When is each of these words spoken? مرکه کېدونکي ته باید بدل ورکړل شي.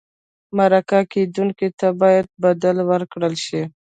مرکه 0.57 0.99
کېدونکي 1.13 1.67
ته 1.79 1.87
باید 2.01 2.27
بدل 2.43 2.77
ورکړل 2.91 3.33
شي. 3.45 3.61